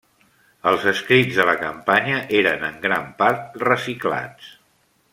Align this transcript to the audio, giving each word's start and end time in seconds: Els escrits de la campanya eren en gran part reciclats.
Els 0.71 0.85
escrits 0.91 1.37
de 1.41 1.45
la 1.51 1.55
campanya 1.65 2.23
eren 2.39 2.65
en 2.71 2.83
gran 2.89 3.09
part 3.23 3.63
reciclats. 3.71 4.53